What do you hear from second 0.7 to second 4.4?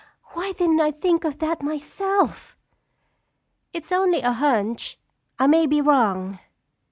I think of that myself?" "It's only a